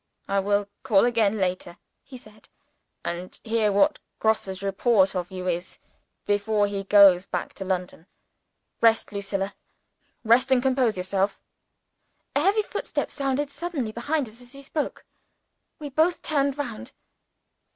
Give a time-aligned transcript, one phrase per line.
[0.27, 2.49] "I will call again later," he said;
[3.05, 5.77] "and hear what Grosse's report of you is,
[6.25, 8.07] before he goes back to London.
[8.81, 9.53] Rest, Lucilla
[10.23, 11.39] rest and compose yourself."
[12.35, 15.05] A heavy footstep sounded suddenly behind us as he spoke.
[15.77, 16.93] We both turned round.